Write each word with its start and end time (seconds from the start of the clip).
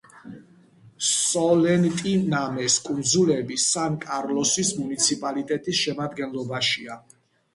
სოლენტინამეს 1.07 2.77
კუნძულები 2.87 3.59
სან 3.65 3.99
კარლოსის 4.05 4.71
მუნიციპალიტეტის 4.81 5.83
შემადგენლობაშია. 5.85 6.97